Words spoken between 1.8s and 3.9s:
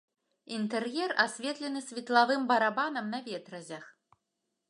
светлавым барабанам на ветразях.